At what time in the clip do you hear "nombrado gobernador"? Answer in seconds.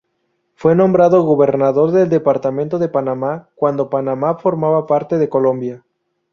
0.75-1.91